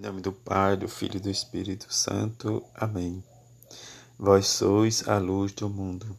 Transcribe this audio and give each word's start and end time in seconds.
Em 0.00 0.02
nome 0.02 0.22
do 0.22 0.32
Pai, 0.32 0.78
do 0.78 0.88
Filho 0.88 1.18
e 1.18 1.20
do 1.20 1.28
Espírito 1.28 1.92
Santo. 1.92 2.64
Amém. 2.74 3.22
Vós 4.18 4.46
sois 4.46 5.06
a 5.06 5.18
luz 5.18 5.52
do 5.52 5.68
mundo. 5.68 6.16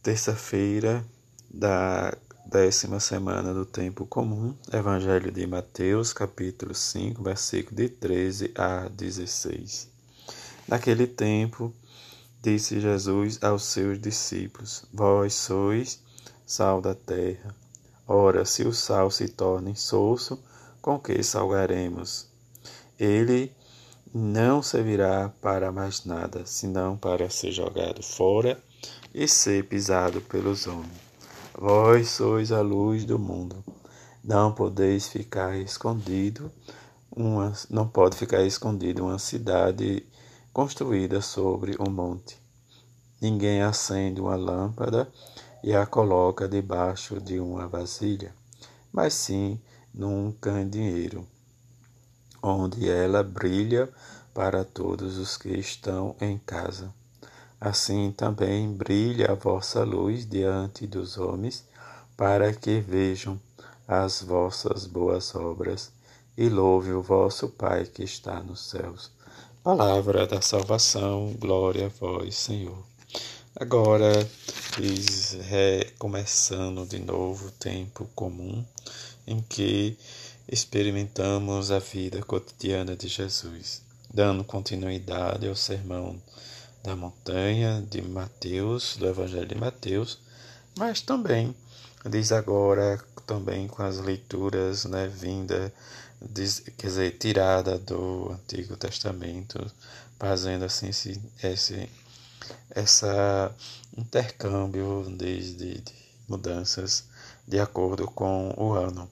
Terça-feira 0.00 1.04
da 1.50 2.16
décima 2.46 3.00
semana 3.00 3.52
do 3.52 3.66
tempo 3.66 4.06
comum, 4.06 4.54
Evangelho 4.72 5.32
de 5.32 5.44
Mateus, 5.48 6.12
capítulo 6.12 6.76
5, 6.76 7.20
versículo 7.24 7.74
de 7.74 7.88
13 7.88 8.52
a 8.54 8.86
16. 8.86 9.88
Naquele 10.68 11.08
tempo, 11.08 11.74
disse 12.40 12.78
Jesus 12.78 13.42
aos 13.42 13.64
seus 13.64 14.00
discípulos: 14.00 14.84
Vós 14.94 15.34
sois 15.34 16.00
sal 16.46 16.80
da 16.80 16.94
terra. 16.94 17.52
Ora, 18.06 18.44
se 18.44 18.62
o 18.62 18.72
sal 18.72 19.10
se 19.10 19.26
torna 19.26 19.70
insosso, 19.70 20.40
com 20.80 21.00
que 21.00 21.20
salgaremos? 21.20 22.27
Ele 22.98 23.52
não 24.12 24.62
servirá 24.62 25.28
para 25.40 25.70
mais 25.70 26.04
nada, 26.04 26.44
senão 26.44 26.96
para 26.96 27.30
ser 27.30 27.52
jogado 27.52 28.02
fora 28.02 28.60
e 29.14 29.28
ser 29.28 29.64
pisado 29.68 30.20
pelos 30.22 30.66
homens. 30.66 31.08
Vós 31.56 32.10
sois 32.10 32.52
a 32.52 32.60
luz 32.60 33.04
do 33.04 33.18
mundo. 33.18 33.64
Não 34.22 34.52
podeis 34.52 35.08
ficar 35.08 35.56
escondido, 35.56 36.50
uma, 37.10 37.52
não 37.70 37.88
pode 37.88 38.16
ficar 38.16 38.42
escondido 38.44 39.04
uma 39.04 39.18
cidade 39.18 40.06
construída 40.52 41.20
sobre 41.20 41.76
um 41.80 41.90
monte. 41.90 42.36
Ninguém 43.20 43.62
acende 43.62 44.20
uma 44.20 44.36
lâmpada 44.36 45.08
e 45.62 45.74
a 45.74 45.86
coloca 45.86 46.46
debaixo 46.46 47.20
de 47.20 47.40
uma 47.40 47.66
vasilha, 47.66 48.34
mas 48.92 49.14
sim 49.14 49.60
num 49.92 50.30
candeeiro, 50.32 51.26
onde 52.42 52.88
ela 52.88 53.22
brilha 53.22 53.88
para 54.32 54.64
todos 54.64 55.18
os 55.18 55.36
que 55.36 55.50
estão 55.50 56.14
em 56.20 56.38
casa. 56.38 56.92
Assim 57.60 58.12
também 58.16 58.72
brilha 58.72 59.32
a 59.32 59.34
vossa 59.34 59.82
luz 59.82 60.24
diante 60.24 60.86
dos 60.86 61.18
homens, 61.18 61.64
para 62.16 62.52
que 62.52 62.80
vejam 62.80 63.40
as 63.86 64.22
vossas 64.22 64.86
boas 64.86 65.34
obras 65.34 65.90
e 66.36 66.48
louve 66.48 66.92
o 66.92 67.02
vosso 67.02 67.48
Pai 67.48 67.84
que 67.84 68.04
está 68.04 68.40
nos 68.40 68.70
céus. 68.70 69.10
Palavra 69.62 70.26
da 70.26 70.40
salvação, 70.40 71.34
glória 71.38 71.86
a 71.86 71.88
vós, 71.88 72.36
Senhor. 72.36 72.78
Agora, 73.58 74.12
diz, 74.78 75.32
recomeçando 75.32 76.86
de 76.86 77.00
novo 77.00 77.48
o 77.48 77.50
tempo 77.50 78.08
comum 78.14 78.64
em 79.26 79.42
que 79.42 79.98
experimentamos 80.48 81.70
a 81.70 81.78
vida 81.78 82.22
cotidiana 82.22 82.96
de 82.96 83.06
Jesus, 83.06 83.82
dando 84.12 84.42
continuidade 84.42 85.46
ao 85.46 85.54
sermão 85.54 86.20
da 86.82 86.96
montanha 86.96 87.84
de 87.90 88.00
Mateus, 88.00 88.96
do 88.96 89.06
Evangelho 89.06 89.46
de 89.46 89.54
Mateus, 89.54 90.18
mas 90.76 91.00
também 91.00 91.54
diz 92.08 92.32
agora 92.32 92.98
também 93.26 93.68
com 93.68 93.82
as 93.82 93.98
leituras 93.98 94.86
né, 94.86 95.06
vinda, 95.06 95.72
diz, 96.20 96.60
quer 96.78 96.86
dizer, 96.86 97.18
tirada 97.18 97.78
do 97.78 98.32
Antigo 98.32 98.76
Testamento, 98.76 99.70
fazendo 100.18 100.64
assim 100.64 100.88
esse, 100.88 101.20
esse 101.42 101.90
essa 102.70 103.54
intercâmbio 103.96 105.04
de, 105.16 105.54
de, 105.54 105.80
de 105.80 105.92
mudanças 106.26 107.04
de 107.46 107.58
acordo 107.58 108.06
com 108.06 108.54
o 108.56 108.72
ano. 108.72 109.10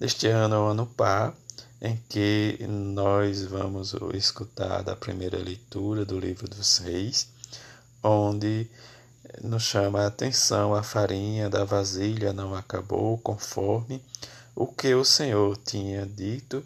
Deste 0.00 0.28
ano 0.28 0.54
é 0.54 0.58
o 0.58 0.66
ano 0.66 0.86
par, 0.86 1.34
em 1.82 2.00
que 2.08 2.56
nós 2.68 3.42
vamos 3.44 3.94
escutar 4.14 4.82
da 4.82 4.94
primeira 4.94 5.36
leitura 5.36 6.04
do 6.04 6.20
livro 6.20 6.48
dos 6.48 6.78
reis, 6.78 7.28
onde 8.00 8.70
nos 9.42 9.64
chama 9.64 10.02
a 10.02 10.06
atenção 10.06 10.72
a 10.72 10.84
farinha 10.84 11.50
da 11.50 11.64
vasilha 11.64 12.32
não 12.32 12.54
acabou 12.54 13.18
conforme 13.18 14.00
o 14.54 14.68
que 14.68 14.94
o 14.94 15.04
Senhor 15.04 15.56
tinha 15.56 16.06
dito 16.06 16.64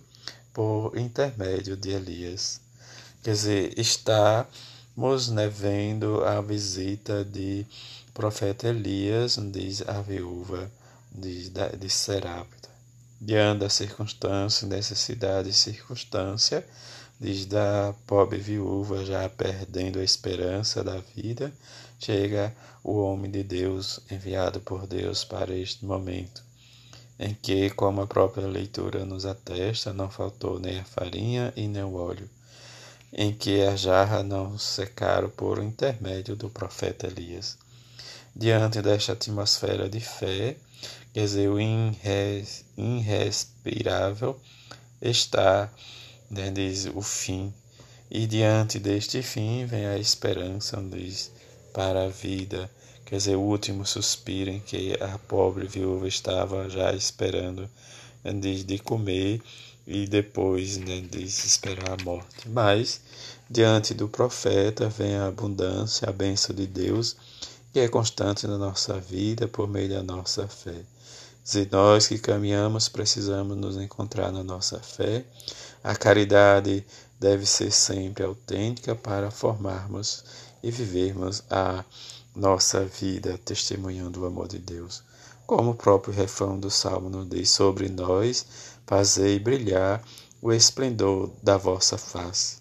por 0.52 0.96
intermédio 0.98 1.74
de 1.74 1.90
Elias. 1.90 2.60
Quer 3.22 3.32
dizer, 3.32 3.78
está 3.78 4.46
né, 5.30 5.48
vendo 5.48 6.22
a 6.22 6.40
visita 6.42 7.24
de 7.24 7.66
profeta 8.12 8.68
Elias, 8.68 9.38
diz 9.50 9.80
a 9.88 10.02
viúva 10.02 10.70
de, 11.10 11.48
de. 11.48 11.88
Diante 13.24 13.60
da 13.60 13.68
circunstância, 13.68 14.66
necessidade 14.66 15.48
e 15.48 15.52
circunstância, 15.52 16.66
diz 17.20 17.46
da 17.46 17.94
pobre 18.04 18.38
viúva 18.38 19.04
já 19.04 19.28
perdendo 19.28 20.00
a 20.00 20.02
esperança 20.02 20.82
da 20.82 20.98
vida, 21.14 21.52
chega 22.00 22.52
o 22.82 23.00
homem 23.00 23.30
de 23.30 23.44
Deus 23.44 24.00
enviado 24.10 24.60
por 24.60 24.88
Deus 24.88 25.22
para 25.22 25.56
este 25.56 25.84
momento, 25.84 26.42
em 27.16 27.32
que, 27.32 27.70
como 27.70 28.00
a 28.00 28.08
própria 28.08 28.48
leitura 28.48 29.04
nos 29.04 29.24
atesta, 29.24 29.92
não 29.92 30.10
faltou 30.10 30.58
nem 30.58 30.80
a 30.80 30.84
farinha 30.84 31.52
e 31.54 31.68
nem 31.68 31.84
o 31.84 31.94
óleo 31.94 32.28
em 33.12 33.30
que 33.30 33.62
a 33.62 33.76
jarra 33.76 34.22
não 34.22 34.58
secaram 34.58 35.28
por 35.28 35.62
intermédio 35.62 36.34
do 36.34 36.48
profeta 36.48 37.06
Elias. 37.06 37.58
Diante 38.34 38.80
desta 38.80 39.12
atmosfera 39.12 39.88
de 39.88 40.00
fé, 40.00 40.56
quer 41.12 41.20
dizer, 41.20 41.48
o 41.50 41.60
irres, 41.60 42.64
irrespirável 42.76 44.40
está, 45.00 45.70
né, 46.30 46.50
diz 46.50 46.86
o 46.86 47.02
fim, 47.02 47.52
e 48.10 48.26
diante 48.26 48.78
deste 48.78 49.22
fim 49.22 49.66
vem 49.66 49.86
a 49.86 49.98
esperança, 49.98 50.82
diz, 50.82 51.30
para 51.72 52.04
a 52.04 52.08
vida, 52.08 52.70
quer 53.04 53.16
dizer, 53.16 53.36
o 53.36 53.40
último 53.40 53.84
suspiro 53.84 54.50
em 54.50 54.60
que 54.60 54.94
a 55.00 55.18
pobre 55.18 55.66
viúva 55.66 56.08
estava 56.08 56.68
já 56.70 56.92
esperando 56.92 57.68
diz, 58.40 58.64
de 58.64 58.78
comer 58.78 59.42
e 59.86 60.06
depois 60.06 60.78
né, 60.78 61.00
de 61.00 61.24
esperar 61.24 62.00
a 62.00 62.04
morte. 62.04 62.48
Mas, 62.48 63.00
diante 63.50 63.94
do 63.94 64.08
profeta, 64.08 64.88
vem 64.88 65.16
a 65.16 65.26
abundância, 65.26 66.08
a 66.08 66.12
bênção 66.12 66.54
de 66.54 66.66
Deus, 66.66 67.16
que 67.72 67.80
é 67.80 67.88
constante 67.88 68.46
na 68.46 68.58
nossa 68.58 69.00
vida 69.00 69.48
por 69.48 69.66
meio 69.66 69.88
da 69.88 70.02
nossa 70.02 70.46
fé. 70.46 70.82
Se 71.42 71.66
nós 71.72 72.06
que 72.06 72.18
caminhamos 72.18 72.88
precisamos 72.88 73.56
nos 73.56 73.76
encontrar 73.76 74.30
na 74.30 74.44
nossa 74.44 74.78
fé, 74.78 75.24
a 75.82 75.96
caridade 75.96 76.84
deve 77.18 77.46
ser 77.46 77.72
sempre 77.72 78.24
autêntica 78.24 78.94
para 78.94 79.30
formarmos 79.30 80.22
e 80.62 80.70
vivermos 80.70 81.42
a 81.50 81.82
nossa 82.36 82.84
vida 82.84 83.40
testemunhando 83.44 84.20
o 84.20 84.26
amor 84.26 84.48
de 84.48 84.58
Deus. 84.58 85.02
Como 85.46 85.70
o 85.70 85.74
próprio 85.74 86.14
refrão 86.14 86.60
do 86.60 86.70
Salmo 86.70 87.08
nos 87.08 87.28
diz 87.28 87.50
sobre 87.50 87.88
nós, 87.88 88.46
fazei 88.86 89.38
brilhar 89.38 90.02
o 90.40 90.52
esplendor 90.52 91.30
da 91.42 91.56
vossa 91.56 91.96
face. 91.96 92.58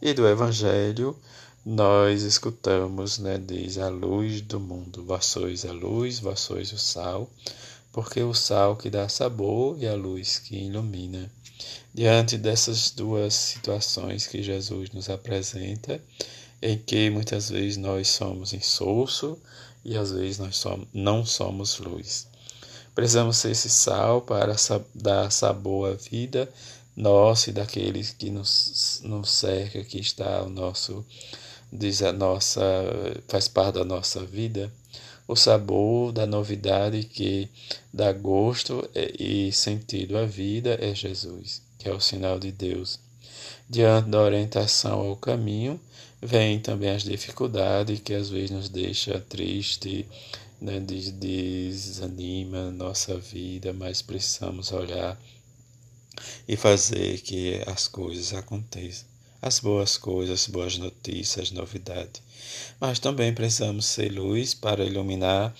E 0.00 0.12
do 0.12 0.26
Evangelho 0.26 1.16
nós 1.66 2.22
escutamos, 2.22 3.18
né, 3.18 3.38
diz 3.38 3.76
a 3.76 3.88
luz 3.88 4.40
do 4.40 4.60
mundo, 4.60 5.04
vós 5.04 5.24
sois 5.26 5.64
a 5.64 5.72
luz, 5.72 6.20
vós 6.20 6.38
sois 6.38 6.72
o 6.72 6.78
sal, 6.78 7.28
porque 7.92 8.22
o 8.22 8.32
sal 8.32 8.76
que 8.76 8.88
dá 8.88 9.08
sabor 9.08 9.76
e 9.76 9.84
a 9.84 9.94
luz 9.96 10.38
que 10.38 10.54
ilumina. 10.56 11.28
Diante 11.92 12.38
dessas 12.38 12.92
duas 12.92 13.34
situações 13.34 14.28
que 14.28 14.44
Jesus 14.44 14.90
nos 14.90 15.10
apresenta, 15.10 16.00
em 16.62 16.78
que 16.78 17.10
muitas 17.10 17.50
vezes 17.50 17.76
nós 17.76 18.06
somos 18.06 18.52
insosso 18.52 19.36
e 19.84 19.96
às 19.96 20.12
vezes 20.12 20.38
nós 20.38 20.56
somos, 20.56 20.86
não 20.94 21.26
somos 21.26 21.78
luz. 21.78 22.28
Precisamos 22.94 23.38
ser 23.38 23.50
esse 23.50 23.68
sal 23.68 24.22
para 24.22 24.54
dar 24.94 25.32
sabor 25.32 25.90
à 25.90 25.94
vida 25.94 26.48
nossa 26.96 27.50
e 27.50 27.52
daqueles 27.52 28.12
que 28.12 28.30
nos, 28.30 29.02
nos 29.04 29.30
cerca, 29.30 29.84
que 29.84 29.98
está 29.98 30.42
o 30.42 30.48
nosso, 30.48 31.04
diz 31.72 32.02
a 32.02 32.12
nossa, 32.12 32.62
faz 33.28 33.48
parte 33.48 33.74
da 33.74 33.84
nossa 33.84 34.24
vida, 34.24 34.72
o 35.28 35.34
sabor 35.34 36.12
da 36.12 36.26
novidade 36.26 37.02
que 37.02 37.48
dá 37.92 38.12
gosto 38.12 38.88
e 38.94 39.50
sentido 39.50 40.16
à 40.16 40.24
vida 40.24 40.78
é 40.80 40.94
Jesus, 40.94 41.62
que 41.78 41.88
é 41.88 41.92
o 41.92 42.00
sinal 42.00 42.38
de 42.38 42.52
Deus. 42.52 43.00
Diante 43.68 44.08
da 44.08 44.20
orientação 44.20 45.00
ao 45.00 45.16
caminho, 45.16 45.80
vem 46.22 46.60
também 46.60 46.90
as 46.90 47.02
dificuldades 47.02 48.00
que 48.00 48.14
às 48.14 48.30
vezes 48.30 48.52
nos 48.52 48.68
deixa 48.68 49.18
triste, 49.20 50.06
né, 50.60 50.80
desanima 50.80 52.70
nossa 52.70 53.18
vida, 53.18 53.72
mas 53.72 54.00
precisamos 54.00 54.72
olhar 54.72 55.20
e 56.48 56.56
fazer 56.56 57.20
que 57.20 57.60
as 57.66 57.88
coisas 57.88 58.32
aconteçam. 58.32 59.15
As 59.46 59.60
boas 59.60 59.96
coisas, 59.96 60.40
as 60.40 60.48
boas 60.48 60.76
notícias, 60.76 61.52
novidade. 61.52 62.20
Mas 62.80 62.98
também 62.98 63.32
precisamos 63.32 63.86
ser 63.86 64.08
luz 64.08 64.54
para 64.54 64.84
iluminar 64.84 65.54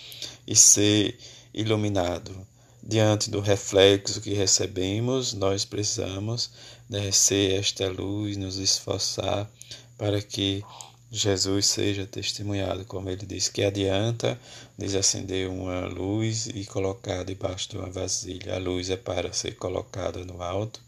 e 0.44 0.56
ser 0.56 1.16
iluminado. 1.54 2.34
diante 2.82 3.30
do 3.30 3.38
reflexo 3.38 4.20
que 4.20 4.34
recebemos, 4.34 5.34
nós 5.34 5.64
precisamos 5.64 6.50
descer 6.90 7.60
esta 7.60 7.88
luz, 7.88 8.36
nos 8.36 8.58
esforçar 8.58 9.48
para 9.96 10.20
que 10.20 10.64
Jesus 11.08 11.66
seja 11.66 12.04
testemunhado, 12.06 12.84
como 12.86 13.08
ele 13.08 13.24
diz 13.24 13.48
que 13.48 13.62
adianta 13.62 14.36
desacender 14.76 15.48
uma 15.48 15.86
luz 15.86 16.48
e 16.48 16.64
colocar 16.64 17.24
debaixo 17.24 17.70
de 17.70 17.76
uma 17.78 17.88
vasilha. 17.88 18.56
A 18.56 18.58
luz 18.58 18.90
é 18.90 18.96
para 18.96 19.32
ser 19.32 19.54
colocada 19.54 20.24
no 20.24 20.42
alto, 20.42 20.80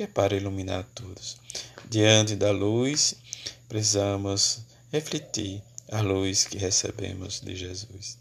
que 0.00 0.04
é 0.04 0.06
para 0.06 0.34
iluminar 0.34 0.88
todos. 0.94 1.36
Diante 1.86 2.34
da 2.34 2.50
luz, 2.50 3.16
precisamos 3.68 4.60
refletir 4.90 5.62
a 5.92 6.00
luz 6.00 6.46
que 6.46 6.56
recebemos 6.56 7.42
de 7.42 7.54
Jesus 7.54 8.16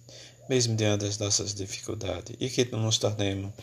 mesmo 0.50 0.76
diante 0.76 1.06
das 1.06 1.18
nossas 1.20 1.54
dificuldades, 1.54 2.36
e 2.38 2.50
que 2.50 2.66
nos 2.76 2.98
tornemos 2.98 3.54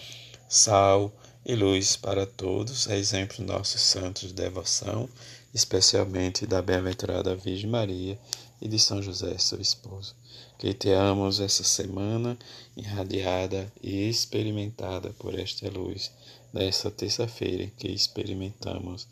sal 0.49 1.13
e 1.49 1.55
luz 1.55 1.95
para 1.95 2.27
todos, 2.27 2.89
é 2.89 2.99
exemplo 2.99 3.45
nossos 3.45 3.81
santos 3.81 4.31
de 4.31 4.35
devoção, 4.35 5.09
especialmente 5.55 6.45
da 6.45 6.61
bem-aventurada 6.61 7.37
Virgem 7.37 7.71
Maria 7.71 8.19
e 8.61 8.67
de 8.67 8.81
São 8.81 9.01
José, 9.01 9.39
seu 9.39 9.61
esposo. 9.61 10.17
Que 10.59 10.75
tenhamos 10.75 11.39
essa 11.39 11.63
semana 11.63 12.37
irradiada 12.77 13.73
e 13.81 14.09
experimentada 14.09 15.11
por 15.21 15.39
esta 15.39 15.71
luz, 15.71 16.11
nessa 16.53 16.91
terça-feira 16.91 17.71
que 17.79 17.87
experimentamos 17.87 19.07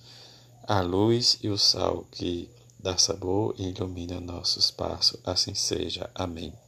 a 0.67 0.81
luz 0.81 1.39
e 1.41 1.49
o 1.49 1.57
sal 1.57 2.05
que 2.11 2.51
dá 2.81 2.97
sabor 2.97 3.55
e 3.59 3.69
ilumina 3.69 4.19
nossos 4.21 4.73
passos. 4.73 5.21
Assim 5.25 5.55
seja. 5.55 6.11
Amém. 6.15 6.53